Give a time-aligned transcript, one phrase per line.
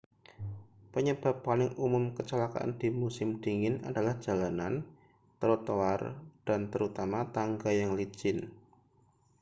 [0.97, 4.73] penyebab paling umum kecelakaan di musim dingin adalah jalanan
[5.39, 5.99] trotoar
[6.47, 8.37] dan terutama tangga yang licin